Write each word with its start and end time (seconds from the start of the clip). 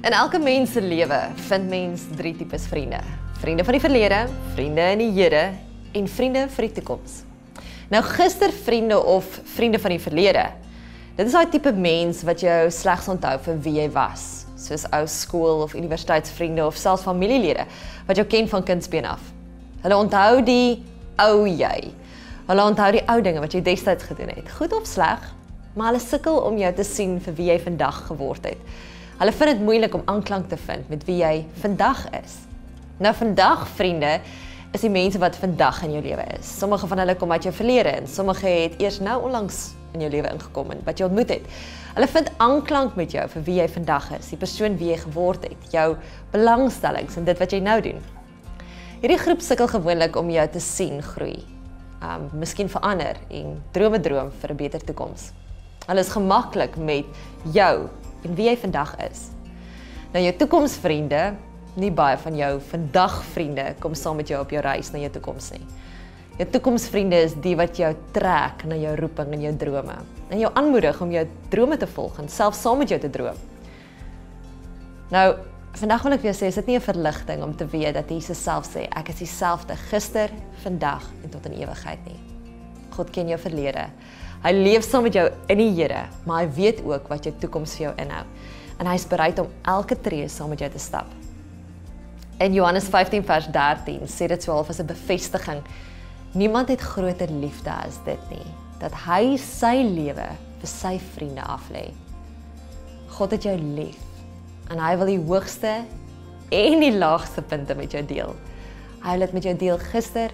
In 0.00 0.14
elke 0.16 0.38
mens 0.40 0.72
se 0.72 0.80
lewe 0.80 1.16
vind 1.36 1.68
mens 1.68 2.02
drie 2.16 2.32
tipes 2.32 2.62
vriende. 2.66 2.96
Vriende 3.36 3.64
van 3.64 3.76
die 3.76 3.80
verlede, 3.80 4.20
vriende 4.54 4.84
in 4.94 4.98
die 5.02 5.10
Here 5.12 5.42
en 5.92 6.06
vriende 6.08 6.46
vir 6.54 6.64
die 6.64 6.78
toekoms. 6.78 7.18
Nou 7.92 8.00
gister 8.06 8.48
vriende 8.64 8.96
of 8.96 9.26
vriende 9.44 9.76
van 9.78 9.92
die 9.92 10.00
verlede. 10.00 10.46
Dit 11.18 11.28
is 11.28 11.34
daai 11.36 11.50
tipe 11.52 11.72
mens 11.76 12.22
wat 12.24 12.40
jou 12.40 12.70
slegs 12.72 13.10
onthou 13.12 13.34
vir 13.44 13.58
wie 13.66 13.74
jy 13.76 13.90
was, 13.92 14.46
soos 14.56 14.86
ou 14.88 15.02
skool 15.04 15.66
of 15.66 15.74
universiteitsvriende 15.76 16.64
of 16.64 16.80
selfs 16.80 17.04
familielede 17.04 17.66
wat 18.08 18.16
jou 18.16 18.24
ken 18.24 18.48
van 18.48 18.64
kindsbeen 18.64 19.08
af. 19.10 19.26
Hulle 19.82 19.98
onthou 20.00 20.40
die 20.46 20.78
ou 21.20 21.44
jy. 21.44 21.90
Hulle 22.48 22.64
onthou 22.72 22.88
die 22.96 23.04
ou 23.04 23.18
dinge 23.20 23.44
wat 23.44 23.52
jy 23.52 23.60
destyds 23.68 24.08
gedoen 24.08 24.32
het, 24.32 24.48
goed 24.56 24.72
of 24.72 24.88
sleg, 24.88 25.28
maar 25.76 25.92
hulle 25.92 26.00
sukkel 26.00 26.40
om 26.48 26.56
jou 26.56 26.72
te 26.72 26.88
sien 26.88 27.18
vir 27.20 27.36
wie 27.36 27.50
jy 27.52 27.58
vandag 27.68 28.00
geword 28.08 28.48
het. 28.48 28.80
Hulle 29.20 29.32
vind 29.36 29.50
dit 29.50 29.58
moeilik 29.60 29.94
om 29.94 30.02
aanklank 30.08 30.46
te 30.48 30.56
vind 30.56 30.88
met 30.88 31.02
wie 31.04 31.18
jy 31.20 31.42
vandag 31.60 32.06
is. 32.22 32.38
Nou 33.04 33.10
vandag 33.14 33.66
vriende 33.76 34.14
is 34.72 34.80
die 34.80 34.90
mense 34.90 35.20
wat 35.20 35.36
vandag 35.36 35.82
in 35.84 35.92
jou 35.92 36.00
lewe 36.06 36.24
is. 36.38 36.48
Sommige 36.48 36.88
van 36.88 37.02
hulle 37.02 37.14
kom 37.20 37.34
uit 37.34 37.44
jou 37.44 37.52
verlede 37.52 37.92
en 37.98 38.08
sommige 38.08 38.48
het 38.48 38.80
eers 38.80 38.96
nou 39.04 39.18
onlangs 39.26 39.58
in 39.92 40.06
jou 40.06 40.08
lewe 40.14 40.32
ingekom 40.32 40.72
en 40.72 40.80
wat 40.88 41.02
jy 41.02 41.10
ontmoet 41.10 41.34
het. 41.36 41.52
Hulle 41.98 42.08
vind 42.14 42.32
aanklank 42.46 42.96
met 42.96 43.12
jou 43.12 43.26
vir 43.34 43.46
wie 43.50 43.58
jy 43.60 43.68
vandag 43.76 44.08
is, 44.16 44.32
die 44.32 44.40
persoon 44.40 44.80
wie 44.80 44.88
jy 44.94 44.98
geword 45.04 45.44
het, 45.50 45.68
jou 45.68 45.86
belangstellings 46.32 47.20
en 47.20 47.28
dit 47.28 47.44
wat 47.44 47.52
jy 47.52 47.60
nou 47.60 47.76
doen. 47.90 48.00
Hierdie 49.04 49.20
groep 49.20 49.44
sukkel 49.44 49.68
gewoonlik 49.68 50.16
om 50.16 50.32
jou 50.32 50.48
te 50.48 50.64
sien 50.64 51.04
groei. 51.12 51.42
Um 52.00 52.30
miskien 52.40 52.72
verander 52.72 53.20
en 53.28 53.58
drome 53.76 54.00
droom 54.00 54.32
vir 54.32 54.50
'n 54.50 54.56
beter 54.56 54.80
toekoms. 54.80 55.32
Hulle 55.86 56.00
is 56.00 56.08
gemaklik 56.08 56.76
met 56.76 57.04
jou 57.52 57.90
en 58.24 58.34
wie 58.34 58.48
jy 58.48 58.56
vandag 58.56 58.96
is. 59.10 59.28
Nou 60.12 60.22
jou 60.24 60.32
toekomsvriende, 60.40 61.34
nie 61.80 61.92
baie 61.94 62.16
van 62.18 62.36
jou 62.36 62.56
vandag 62.72 63.20
vriende 63.34 63.74
kom 63.78 63.94
saam 63.94 64.16
met 64.16 64.28
jou 64.28 64.40
op 64.42 64.50
jou 64.50 64.62
reis 64.62 64.90
na 64.92 64.98
jou 64.98 65.10
toekoms 65.14 65.52
nie. 65.54 65.62
Jou 66.40 66.48
toekomsvriende 66.50 67.18
is 67.20 67.36
die 67.44 67.54
wat 67.58 67.78
jou 67.78 67.90
trek 68.16 68.64
na 68.68 68.78
jou 68.80 68.96
roeping 68.96 69.34
en 69.36 69.44
jou 69.44 69.52
drome 69.60 69.96
en 70.30 70.38
jou 70.38 70.50
aanmoedig 70.54 71.00
om 71.02 71.12
jou 71.12 71.24
drome 71.52 71.76
te 71.76 71.88
volg 71.90 72.18
en 72.22 72.28
self 72.30 72.54
saam 72.58 72.78
met 72.78 72.90
jou 72.90 72.98
te 73.02 73.10
droom. 73.10 73.38
Nou, 75.10 75.26
vandag 75.78 76.04
wil 76.06 76.14
ek 76.14 76.22
vir 76.22 76.30
jou 76.30 76.36
sê, 76.38 76.50
is 76.50 76.58
dit 76.60 76.66
nie 76.66 76.76
'n 76.78 76.86
verligting 76.86 77.42
om 77.42 77.54
te 77.56 77.66
weet 77.66 77.94
dat 77.94 78.08
Jesus 78.08 78.42
self 78.42 78.66
sê 78.66 78.88
ek 78.90 79.08
is 79.08 79.18
dieselfde 79.18 79.76
gister, 79.90 80.30
vandag 80.62 81.02
en 81.24 81.30
tot 81.30 81.46
in 81.46 81.60
ewigheid 81.60 81.98
nie. 82.06 82.20
God 82.90 83.10
ken 83.10 83.28
jou 83.28 83.38
verlede. 83.38 83.90
Hy 84.40 84.54
leef 84.56 84.86
saam 84.86 85.04
met 85.04 85.12
jou 85.12 85.26
in 85.52 85.58
die 85.60 85.72
Here, 85.76 86.06
maar 86.24 86.46
hy 86.46 86.52
weet 86.56 86.78
ook 86.80 87.10
wat 87.12 87.26
jou 87.28 87.32
toekoms 87.42 87.74
vir 87.76 87.90
jou 87.90 87.90
inhou. 88.00 88.22
En 88.80 88.88
hy 88.88 88.94
is 88.96 89.04
bereid 89.08 89.42
om 89.42 89.50
elke 89.68 89.98
tree 90.00 90.30
saam 90.32 90.48
met 90.54 90.62
jou 90.64 90.70
te 90.72 90.80
stap. 90.80 91.10
In 92.40 92.56
Johannes 92.56 92.88
15 92.88 93.26
vers 93.28 93.50
13 93.52 94.08
sê 94.08 94.30
dit 94.32 94.42
swaalf 94.42 94.70
as 94.72 94.80
'n 94.80 94.88
bevestiging. 94.88 95.60
Niemand 96.32 96.68
het 96.68 96.80
groter 96.80 97.28
liefde 97.28 97.70
as 97.70 97.98
dit 98.06 98.30
nie, 98.30 98.46
dat 98.80 98.92
hy 98.94 99.36
sy 99.36 99.84
lewe 99.84 100.28
vir 100.60 100.68
sy 100.68 100.98
vriende 100.98 101.42
aflê. 101.42 101.92
God 103.08 103.30
het 103.32 103.42
jou 103.42 103.56
lief 103.56 104.00
en 104.70 104.78
hy 104.78 104.96
wil 104.96 105.06
die 105.06 105.18
hoogste 105.18 105.84
en 106.50 106.80
die 106.80 106.96
laagste 106.96 107.42
punte 107.42 107.74
met 107.74 107.92
jou 107.92 108.02
deel. 108.06 108.34
Hy 109.02 109.10
wil 109.10 109.26
dit 109.26 109.32
met 109.32 109.42
jou 109.42 109.56
deel 109.56 109.78
gister, 109.78 110.30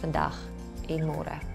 vandag 0.00 0.38
en 0.88 1.06
môre. 1.06 1.51